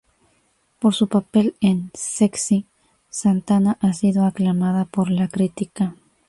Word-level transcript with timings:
Por 0.79 0.95
su 0.95 1.07
papel 1.07 1.53
en 1.61 1.91
"Sexy", 1.93 2.65
Santana 3.11 3.77
ha 3.81 3.93
sido 3.93 4.25
aclamada 4.25 4.85
por 4.85 5.11
la 5.11 5.27
crítica. 5.27 5.95